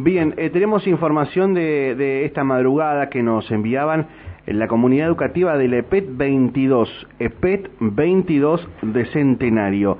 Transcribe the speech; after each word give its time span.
Bien, 0.00 0.32
eh, 0.36 0.48
tenemos 0.50 0.86
información 0.86 1.54
de, 1.54 1.96
de, 1.96 2.24
esta 2.24 2.44
madrugada 2.44 3.10
que 3.10 3.20
nos 3.20 3.50
enviaban 3.50 4.06
en 4.46 4.60
la 4.60 4.68
comunidad 4.68 5.08
educativa 5.08 5.58
del 5.58 5.74
EPET 5.74 6.16
22, 6.16 7.08
EPET 7.18 7.68
22 7.80 8.68
de 8.82 9.06
Centenario. 9.06 9.98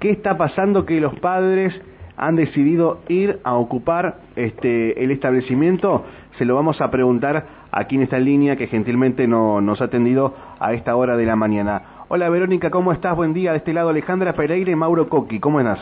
¿Qué 0.00 0.10
está 0.10 0.36
pasando 0.36 0.84
que 0.84 1.00
los 1.00 1.14
padres 1.20 1.80
han 2.16 2.34
decidido 2.34 2.98
ir 3.08 3.38
a 3.44 3.54
ocupar 3.54 4.16
este, 4.34 5.04
el 5.04 5.12
establecimiento? 5.12 6.04
Se 6.38 6.44
lo 6.44 6.56
vamos 6.56 6.80
a 6.80 6.90
preguntar 6.90 7.46
a 7.70 7.84
quien 7.84 8.02
está 8.02 8.16
en 8.16 8.24
línea 8.24 8.56
que 8.56 8.66
gentilmente 8.66 9.28
no, 9.28 9.60
nos 9.60 9.80
ha 9.80 9.84
atendido 9.84 10.34
a 10.58 10.72
esta 10.72 10.96
hora 10.96 11.16
de 11.16 11.24
la 11.24 11.36
mañana. 11.36 12.04
Hola 12.08 12.28
Verónica, 12.30 12.70
¿cómo 12.70 12.90
estás? 12.90 13.14
Buen 13.14 13.32
día. 13.32 13.52
De 13.52 13.58
este 13.58 13.72
lado 13.72 13.90
Alejandra 13.90 14.32
Pereira 14.32 14.72
y 14.72 14.74
Mauro 14.74 15.08
Coqui. 15.08 15.38
¿Cómo 15.38 15.60
estás? 15.60 15.78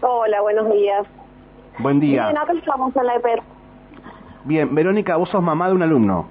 Hola, 0.00 0.40
buenos 0.40 0.72
días. 0.72 1.06
Buen 1.78 2.00
día. 2.00 2.24
Bien, 2.26 2.38
acá 2.38 2.52
estamos 2.52 2.94
en 2.96 3.06
la 3.06 3.16
EPET. 3.16 3.40
Bien, 4.44 4.74
Verónica, 4.74 5.16
vos 5.16 5.28
sos 5.28 5.42
mamá 5.42 5.68
de 5.68 5.74
un 5.74 5.82
alumno. 5.82 6.26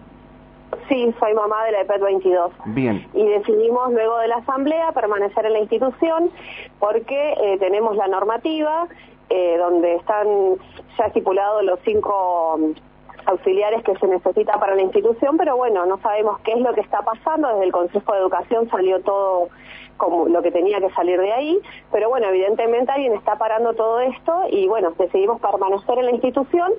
Sí, 0.88 1.13
soy 1.20 1.34
mamá 1.34 1.63
de 1.66 1.72
la 1.72 1.82
EPET 1.82 2.02
22. 2.02 2.52
Bien. 2.66 3.08
Y 3.13 3.26
decidimos 3.26 3.91
luego 3.91 4.18
de 4.20 4.27
la 4.27 4.38
asamblea 4.38 4.91
permanecer 4.91 5.46
en 5.46 5.54
la 5.54 5.60
institución 5.60 6.32
porque 6.80 7.34
eh, 7.34 7.58
tenemos 7.60 7.96
la 7.96 8.08
normativa 8.08 8.88
eh, 9.30 9.58
donde 9.58 9.96
están 9.96 10.27
ya 10.98 11.05
estipulados 11.05 11.63
los 11.63 11.80
cinco 11.85 12.60
auxiliares 13.26 13.84
que 13.84 13.96
se 13.98 14.08
necesita 14.08 14.59
para 14.59 14.76
la 14.76 14.82
institución, 14.82 15.38
pero 15.38 15.58
bueno, 15.58 15.86
no 15.86 15.98
sabemos 16.00 16.40
qué 16.41 16.54
es 16.54 16.62
lo 16.62 16.73
que 16.73 16.82
está 16.82 17.02
pasando. 17.02 17.48
Desde 17.50 17.66
el 17.66 17.72
Consejo 17.72 18.14
de 18.14 18.20
Educación 18.20 18.70
salió 18.70 19.02
todo 19.02 19.50
como 19.98 20.27
lo 20.27 20.41
que 20.41 20.52
tenía 20.52 20.80
que 20.80 20.90
salir 20.91 21.20
de 21.20 21.32
ahí, 21.32 21.60
pero 21.91 22.10
bueno, 22.10 22.27
evidentemente 22.27 22.91
alguien 22.91 23.13
está 23.13 23.38
parando 23.38 23.74
todo 23.74 24.00
esto 24.00 24.44
y 24.50 24.68
bueno, 24.68 24.91
decidimos 24.98 25.41
permanecer 25.41 26.00
en 26.00 26.05
la 26.05 26.12
institución 26.12 26.72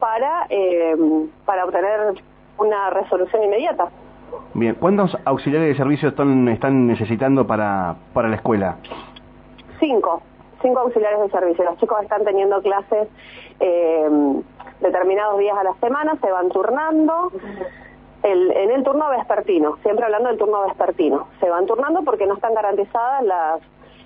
para, 0.00 0.46
eh, 0.50 0.96
para 1.46 1.64
obtener 1.64 2.20
una 2.58 2.90
resolución 2.90 3.44
inmediata. 3.44 3.88
Bien, 4.54 4.74
¿cuántos 4.74 5.16
auxiliares 5.24 5.68
de 5.68 5.76
servicio 5.76 6.08
están, 6.08 6.48
están 6.48 6.86
necesitando 6.86 7.46
para, 7.46 7.96
para 8.12 8.28
la 8.28 8.36
escuela? 8.36 8.76
Cinco, 9.78 10.22
cinco 10.60 10.80
auxiliares 10.80 11.20
de 11.20 11.30
servicio. 11.30 11.64
Los 11.64 11.78
chicos 11.78 12.02
están 12.02 12.24
teniendo 12.24 12.60
clases 12.62 13.08
eh, 13.60 14.08
determinados 14.84 15.38
días 15.38 15.56
a 15.58 15.64
la 15.64 15.74
semana, 15.80 16.16
se 16.20 16.30
van 16.30 16.48
turnando 16.50 17.32
el, 18.22 18.52
en 18.52 18.70
el 18.70 18.84
turno 18.84 19.08
vespertino, 19.10 19.78
siempre 19.82 20.04
hablando 20.04 20.28
del 20.28 20.38
turno 20.38 20.62
vespertino. 20.62 21.26
Se 21.40 21.50
van 21.50 21.66
turnando 21.66 22.02
porque 22.04 22.26
no 22.26 22.34
están 22.34 22.54
garantizadas 22.54 23.24
las, 23.24 23.60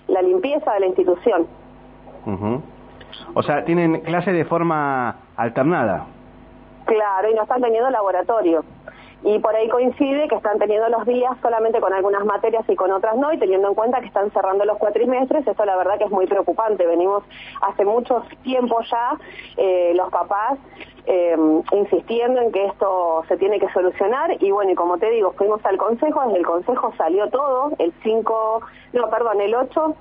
la 0.07 0.23
limpieza 0.23 0.73
de 0.73 0.81
la 0.81 0.87
institución. 0.87 1.47
Uh 2.25 2.61
O 3.35 3.43
sea, 3.43 3.65
tienen 3.65 4.01
clase 4.01 4.33
de 4.33 4.45
forma 4.45 5.17
alternada. 5.37 6.07
Claro, 6.87 7.31
y 7.31 7.35
no 7.35 7.43
están 7.43 7.61
teniendo 7.61 7.91
laboratorio. 7.91 8.65
Y 9.25 9.39
por 9.41 9.55
ahí 9.55 9.69
coincide 9.69 10.29
que 10.29 10.37
están 10.37 10.59
teniendo 10.59 10.89
los 10.89 11.05
días 11.05 11.33
solamente 11.43 11.81
con 11.81 11.93
algunas 11.93 12.25
materias 12.25 12.65
y 12.69 12.77
con 12.77 12.93
otras 12.93 13.17
no, 13.17 13.33
y 13.33 13.39
teniendo 13.39 13.69
en 13.69 13.75
cuenta 13.75 14.01
que 14.01 14.07
están 14.07 14.31
cerrando 14.31 14.65
los 14.65 14.79
cuatrimestres, 14.79 15.47
eso 15.47 15.65
la 15.65 15.77
verdad 15.77 15.99
que 15.99 16.05
es 16.05 16.11
muy 16.11 16.27
preocupante. 16.27 16.87
Venimos 16.87 17.25
hace 17.61 17.85
mucho 17.85 18.23
tiempo 18.43 18.81
ya 18.91 19.19
eh, 19.57 19.93
los 19.95 20.11
papás 20.11 20.59
eh, 21.07 21.37
insistiendo 21.73 22.41
en 22.41 22.53
que 22.53 22.67
esto 22.67 23.25
se 23.29 23.37
tiene 23.39 23.59
que 23.59 23.69
solucionar 23.73 24.37
y 24.41 24.51
bueno, 24.51 24.73
y 24.73 24.75
como 24.75 24.99
te 24.99 25.11
digo, 25.11 25.33
fuimos 25.33 25.65
al 25.65 25.79
consejo, 25.79 26.23
desde 26.27 26.39
el 26.39 26.47
consejo 26.47 26.93
salió 26.99 27.29
todo, 27.31 27.73
el 27.79 27.93
5, 28.03 28.61
no, 28.93 29.11
perdón, 29.11 29.41
el 29.41 29.55
8, 29.55 29.95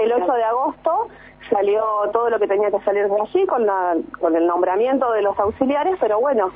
el 0.00 0.12
8 0.12 0.32
de 0.32 0.44
agosto 0.44 1.08
salió 1.50 1.82
todo 2.12 2.28
lo 2.28 2.38
que 2.38 2.46
tenía 2.46 2.70
que 2.70 2.80
salir 2.80 3.08
de 3.08 3.20
allí 3.20 3.46
con, 3.46 3.64
la, 3.66 3.96
con 4.20 4.36
el 4.36 4.46
nombramiento 4.46 5.10
de 5.12 5.22
los 5.22 5.38
auxiliares, 5.38 5.96
pero 5.98 6.20
bueno, 6.20 6.52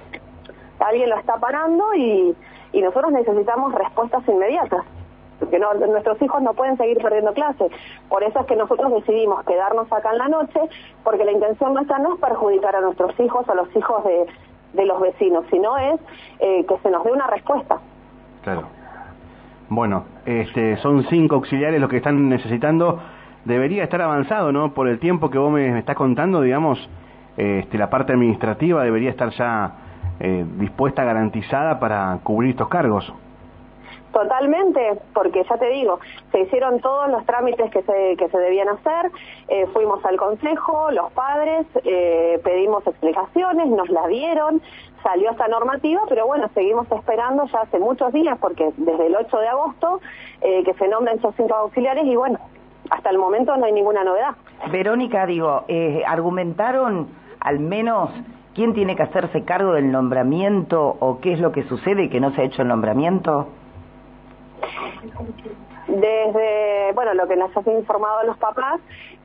alguien 0.81 1.11
lo 1.11 1.19
está 1.19 1.37
parando 1.37 1.95
y, 1.95 2.35
y 2.73 2.81
nosotros 2.83 3.13
necesitamos 3.13 3.75
respuestas 3.75 4.27
inmediatas 4.29 4.85
porque 5.39 5.59
no, 5.59 5.73
nuestros 5.75 6.21
hijos 6.21 6.43
no 6.43 6.53
pueden 6.55 6.77
seguir 6.77 6.99
perdiendo 6.99 7.33
clases. 7.33 7.71
Por 8.09 8.23
eso 8.23 8.41
es 8.41 8.47
que 8.47 8.57
nosotros 8.57 8.93
decidimos 8.93 9.45
quedarnos 9.45 9.91
acá 9.93 10.11
en 10.11 10.19
la 10.19 10.29
noche, 10.29 10.61
porque 11.05 11.25
la 11.25 11.33
intención 11.33 11.75
nuestra 11.75 11.99
no 11.99 12.15
es 12.15 12.21
perjudicar 12.21 12.75
a 12.77 12.81
nuestros 12.81 13.19
hijos 13.21 13.49
o 13.49 13.53
a 13.53 13.55
los 13.55 13.75
hijos 13.77 14.05
de, 14.05 14.27
de 14.73 14.87
los 14.87 15.01
vecinos, 15.01 15.45
sino 15.51 15.77
es 15.79 16.01
eh, 16.41 16.65
que 16.67 16.77
se 16.79 16.91
nos 16.91 17.05
dé 17.05 17.13
una 17.13 17.27
respuesta. 17.27 17.79
Claro. 18.43 18.65
Bueno, 19.69 20.05
este, 20.25 20.77
son 20.79 21.05
cinco 21.05 21.37
auxiliares 21.37 21.81
los 21.81 21.91
que 21.91 21.99
están 21.99 22.29
necesitando. 22.29 23.01
Debería 23.45 23.85
estar 23.85 24.01
avanzado, 24.01 24.51
¿no? 24.51 24.73
Por 24.73 24.89
el 24.89 24.99
tiempo 24.99 25.31
que 25.31 25.39
vos 25.39 25.53
me, 25.53 25.79
estás 25.79 25.97
contando, 25.97 26.41
digamos, 26.41 26.89
este, 27.37 27.79
la 27.79 27.91
parte 27.91 28.13
administrativa 28.13 28.83
debería 28.83 29.11
estar 29.11 29.31
ya 29.31 29.73
eh, 30.21 30.45
dispuesta, 30.59 31.05
garantizada 31.05 31.79
para 31.81 32.19
cubrir 32.23 32.51
estos 32.51 32.69
cargos. 32.69 33.13
Totalmente, 34.13 34.99
porque 35.13 35.45
ya 35.49 35.59
te 35.59 35.69
digo, 35.69 36.01
se 36.33 36.41
hicieron 36.41 36.81
todos 36.81 37.11
los 37.11 37.27
trámites 37.27 37.71
que 37.71 37.83
se, 37.83 38.17
que 38.17 38.29
se 38.31 38.39
debían 38.39 38.69
hacer, 38.71 39.11
eh, 39.49 39.67
fuimos 39.73 40.03
al 40.05 40.17
consejo, 40.17 40.91
los 40.91 41.13
padres, 41.13 41.67
eh, 41.85 42.41
pedimos 42.43 42.87
explicaciones, 42.87 43.69
nos 43.69 43.89
las 43.91 44.09
dieron, 44.09 44.63
salió 45.03 45.31
esta 45.31 45.47
normativa, 45.49 46.01
pero 46.09 46.27
bueno, 46.27 46.49
seguimos 46.55 46.91
esperando 46.91 47.45
ya 47.47 47.61
hace 47.61 47.79
muchos 47.79 48.13
días, 48.13 48.39
porque 48.41 48.73
desde 48.79 49.07
el 49.07 49.15
8 49.15 49.39
de 49.39 49.49
agosto 49.49 50.01
eh, 50.41 50.65
que 50.65 50.75
se 50.75 50.89
nombren 50.89 51.19
esos 51.19 51.35
cinco 51.37 51.55
auxiliares 51.55 52.05
y 52.07 52.17
bueno, 52.17 52.39
hasta 52.91 53.11
el 53.11 53.19
momento 53.19 53.57
no 53.57 53.67
hay 53.67 53.73
ninguna 53.73 54.05
novedad. 54.05 54.35
Verónica, 54.71 55.27
digo, 55.27 55.65
eh, 55.69 56.03
argumentaron 56.07 57.09
al 57.41 57.61
menos 57.61 58.11
quién 58.59 58.75
tiene 58.75 58.97
que 58.97 59.05
hacerse 59.05 59.45
cargo 59.45 59.75
del 59.75 59.93
nombramiento 59.93 60.97
o 60.99 61.21
qué 61.21 61.35
es 61.35 61.39
lo 61.39 61.53
que 61.53 61.63
sucede 61.69 62.11
que 62.11 62.19
no 62.19 62.33
se 62.33 62.41
ha 62.41 62.45
hecho 62.45 62.63
el 62.63 62.69
nombramiento. 62.69 63.47
Desde, 65.87 66.93
bueno, 66.93 67.15
lo 67.15 67.29
que 67.29 67.37
nos 67.37 67.57
han 67.57 67.71
informado 67.71 68.25
los 68.25 68.37
papás, 68.39 68.81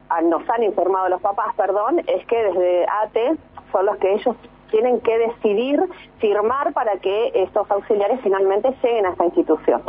ah, 0.10 0.22
nos 0.22 0.48
han 0.48 0.62
informado 0.62 1.10
los 1.10 1.20
papás, 1.20 1.48
perdón, 1.58 2.02
es 2.06 2.24
que 2.28 2.44
desde 2.44 2.86
ATE 2.86 3.36
son 3.72 3.88
los 3.88 3.98
que 3.98 4.14
ellos 4.14 4.36
tienen 4.70 5.02
que 5.02 5.18
decidir 5.18 5.82
firmar 6.20 6.72
para 6.74 6.98
que 6.98 7.32
estos 7.34 7.70
auxiliares 7.72 8.20
finalmente 8.22 8.72
lleguen 8.84 9.08
a 9.08 9.10
esta 9.14 9.26
institución. 9.26 9.82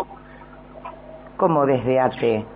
¿Cómo 1.37 1.67
desde 1.67 2.01
ATE? 2.01 2.47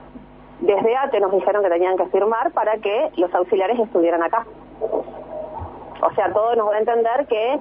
Desde 0.61 0.97
ATE 0.97 1.21
nos 1.21 1.33
dijeron 1.33 1.63
que 1.63 1.69
tenían 1.69 1.99
que 1.99 2.07
firmar 2.07 2.51
para 2.53 2.79
que 2.79 3.11
los 3.19 3.35
auxiliares 3.35 3.79
estuvieran 3.79 4.23
acá. 4.23 4.47
O 6.01 6.15
sea, 6.15 6.33
todo 6.33 6.55
nos 6.55 6.69
va 6.69 6.77
a 6.77 6.79
entender 6.79 7.27
que 7.27 7.55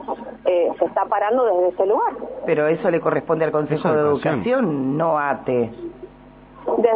eh, 0.46 0.70
se 0.78 0.86
está 0.86 1.06
parando 1.06 1.46
desde 1.46 1.70
ese 1.70 1.86
lugar. 1.86 2.14
Pero 2.46 2.68
eso 2.68 2.92
le 2.92 3.00
corresponde 3.00 3.46
al 3.46 3.52
Consejo 3.52 3.92
de 3.92 4.00
Educación, 4.00 4.98
no 4.98 5.18
a 5.18 5.32
ATE. 5.32 5.72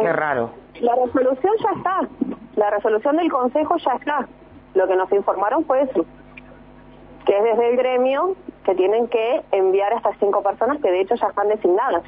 Qué 0.00 0.12
raro. 0.12 0.50
La 0.80 0.94
resolución 0.94 1.52
ya 1.62 1.70
está. 1.76 2.08
La 2.56 2.70
resolución 2.70 3.16
del 3.16 3.30
Consejo 3.30 3.76
ya 3.78 3.92
está. 3.94 4.26
Lo 4.74 4.86
que 4.86 4.96
nos 4.96 5.10
informaron 5.12 5.64
fue 5.64 5.82
eso. 5.82 6.04
Que 7.26 7.36
es 7.36 7.44
desde 7.44 7.70
el 7.70 7.76
gremio 7.76 8.34
que 8.64 8.74
tienen 8.74 9.08
que 9.08 9.42
enviar 9.52 9.92
a 9.92 9.96
estas 9.96 10.16
cinco 10.18 10.42
personas 10.42 10.80
que 10.80 10.90
de 10.90 11.00
hecho 11.00 11.14
ya 11.14 11.26
están 11.26 11.48
designadas. 11.48 12.02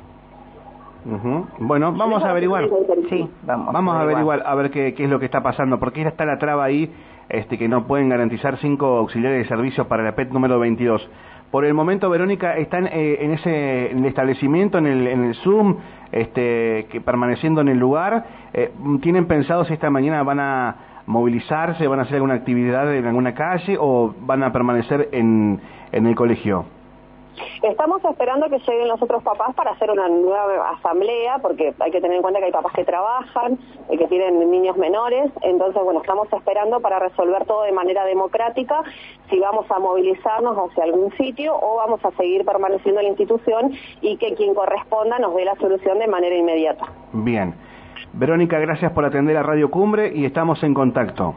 Bueno, 1.58 1.92
vamos 1.92 2.24
a 2.24 2.30
averiguar. 2.30 2.64
Sí, 3.10 3.30
vamos, 3.42 3.72
vamos 3.74 3.94
a 3.94 4.00
averiguar 4.00 4.42
a 4.46 4.54
ver 4.54 4.70
qué, 4.70 4.94
qué 4.94 5.04
es 5.04 5.10
lo 5.10 5.18
que 5.18 5.26
está 5.26 5.42
pasando, 5.42 5.78
porque 5.78 6.02
ya 6.02 6.08
está 6.08 6.24
la 6.24 6.38
traba 6.38 6.64
ahí 6.64 6.90
este, 7.28 7.58
que 7.58 7.68
no 7.68 7.86
pueden 7.86 8.08
garantizar 8.08 8.58
cinco 8.58 8.98
auxiliares 8.98 9.42
de 9.42 9.48
servicio 9.48 9.88
para 9.88 10.02
la 10.02 10.14
PET 10.14 10.30
número 10.30 10.58
22. 10.58 11.08
Por 11.50 11.64
el 11.64 11.72
momento, 11.72 12.10
Verónica, 12.10 12.56
están 12.56 12.86
eh, 12.88 13.18
en 13.20 13.32
ese 13.32 13.92
en 13.92 13.98
el 13.98 14.06
establecimiento, 14.06 14.78
en 14.78 14.86
el, 14.86 15.06
en 15.06 15.24
el 15.24 15.34
Zoom, 15.36 15.76
este, 16.10 16.86
que 16.90 17.00
permaneciendo 17.00 17.60
en 17.60 17.68
el 17.68 17.78
lugar. 17.78 18.24
Eh, 18.52 18.72
¿Tienen 19.00 19.26
pensado 19.26 19.64
si 19.64 19.72
esta 19.72 19.88
mañana 19.88 20.22
van 20.24 20.40
a 20.40 20.76
movilizarse, 21.06 21.86
van 21.86 22.00
a 22.00 22.02
hacer 22.02 22.16
alguna 22.16 22.34
actividad 22.34 22.92
en 22.92 23.06
alguna 23.06 23.34
calle 23.34 23.76
o 23.78 24.14
van 24.20 24.42
a 24.42 24.52
permanecer 24.52 25.10
en, 25.12 25.60
en 25.92 26.06
el 26.06 26.14
colegio? 26.16 26.66
Estamos 27.62 28.04
esperando 28.04 28.48
que 28.48 28.58
lleguen 28.58 28.88
los 28.88 29.02
otros 29.02 29.22
papás 29.22 29.54
para 29.54 29.72
hacer 29.72 29.90
una 29.90 30.08
nueva 30.08 30.70
asamblea, 30.70 31.38
porque 31.38 31.74
hay 31.80 31.90
que 31.90 32.00
tener 32.00 32.16
en 32.16 32.22
cuenta 32.22 32.40
que 32.40 32.46
hay 32.46 32.52
papás 32.52 32.72
que 32.72 32.84
trabajan, 32.84 33.58
y 33.90 33.98
que 33.98 34.06
tienen 34.06 34.50
niños 34.50 34.76
menores, 34.76 35.30
entonces, 35.42 35.82
bueno, 35.82 36.00
estamos 36.00 36.32
esperando 36.32 36.80
para 36.80 36.98
resolver 36.98 37.44
todo 37.44 37.62
de 37.62 37.72
manera 37.72 38.04
democrática, 38.04 38.82
si 39.30 39.38
vamos 39.38 39.70
a 39.70 39.78
movilizarnos 39.78 40.56
hacia 40.56 40.84
algún 40.84 41.12
sitio 41.16 41.54
o 41.54 41.76
vamos 41.76 42.04
a 42.04 42.10
seguir 42.12 42.44
permaneciendo 42.44 43.00
en 43.00 43.06
la 43.06 43.10
institución 43.10 43.72
y 44.00 44.16
que 44.16 44.34
quien 44.34 44.54
corresponda 44.54 45.18
nos 45.18 45.34
dé 45.34 45.44
la 45.44 45.54
solución 45.56 45.98
de 45.98 46.06
manera 46.06 46.34
inmediata. 46.34 46.86
Bien. 47.12 47.54
Verónica, 48.12 48.58
gracias 48.58 48.92
por 48.92 49.04
atender 49.04 49.36
a 49.36 49.42
Radio 49.42 49.70
Cumbre 49.70 50.12
y 50.14 50.24
estamos 50.24 50.62
en 50.62 50.74
contacto. 50.74 51.34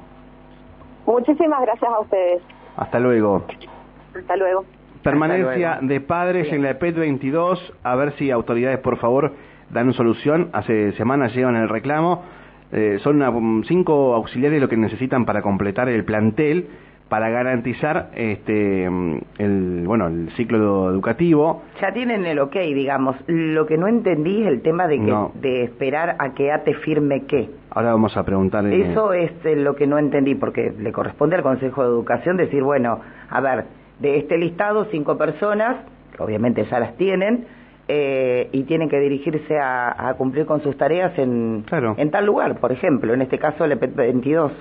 Muchísimas 1.05 1.61
gracias 1.61 1.91
a 1.91 1.99
ustedes. 1.99 2.41
Hasta 2.75 2.99
luego. 2.99 3.43
Hasta 4.13 4.35
luego 4.35 4.63
permanencia 5.03 5.79
de 5.81 6.01
padres 6.01 6.51
en 6.51 6.61
la 6.61 6.71
EPET 6.71 6.97
22, 6.97 7.73
a 7.83 7.95
ver 7.95 8.13
si 8.13 8.31
autoridades, 8.31 8.79
por 8.79 8.97
favor, 8.97 9.33
dan 9.69 9.93
solución. 9.93 10.49
Hace 10.53 10.93
semanas 10.93 11.35
llevan 11.35 11.55
el 11.55 11.69
reclamo. 11.69 12.23
Eh, 12.71 12.99
son 13.01 13.63
cinco 13.65 14.13
auxiliares 14.15 14.59
lo 14.59 14.67
que 14.67 14.77
necesitan 14.77 15.25
para 15.25 15.41
completar 15.41 15.87
el 15.87 16.03
plantel, 16.03 16.67
para 17.07 17.29
garantizar 17.29 18.09
este 18.13 18.85
el 19.37 19.83
bueno 19.85 20.07
el 20.07 20.29
ciclo 20.35 20.89
educativo. 20.89 21.63
Ya 21.81 21.93
tienen 21.93 22.25
el 22.25 22.39
ok 22.39 22.55
digamos. 22.55 23.15
Lo 23.27 23.65
que 23.65 23.77
no 23.77 23.87
entendí 23.87 24.41
es 24.41 24.47
el 24.47 24.61
tema 24.61 24.87
de 24.87 24.99
que 24.99 25.15
de 25.35 25.63
esperar 25.63 26.17
a 26.19 26.33
que 26.33 26.51
ATE 26.51 26.73
firme 26.75 27.23
qué. 27.25 27.49
Ahora 27.69 27.91
vamos 27.91 28.17
a 28.17 28.23
preguntarle 28.23 28.91
eso 28.91 29.13
es 29.13 29.31
eh, 29.45 29.55
lo 29.55 29.75
que 29.75 29.87
no 29.87 29.97
entendí 29.97 30.35
porque 30.35 30.73
le 30.77 30.91
corresponde 30.91 31.37
al 31.37 31.43
Consejo 31.43 31.83
de 31.83 31.89
Educación 31.89 32.35
decir 32.35 32.63
bueno 32.63 32.99
a 33.29 33.39
ver 33.39 33.65
de 33.99 34.17
este 34.17 34.37
listado 34.37 34.85
cinco 34.91 35.17
personas 35.17 35.77
obviamente 36.19 36.65
ya 36.65 36.79
las 36.79 36.95
tienen 36.97 37.45
eh, 37.87 38.49
y 38.51 38.63
tienen 38.63 38.89
que 38.89 38.99
dirigirse 38.99 39.57
a, 39.57 40.09
a, 40.09 40.13
cumplir 40.15 40.45
con 40.45 40.61
sus 40.61 40.75
tareas 40.77 41.17
en, 41.17 41.63
en 41.97 42.11
tal 42.11 42.25
lugar, 42.25 42.59
por 42.59 42.73
ejemplo, 42.73 43.13
en 43.13 43.21
este 43.21 43.39
caso 43.39 43.63
el 43.63 43.71
EP 43.73 43.95
22. 43.95 44.51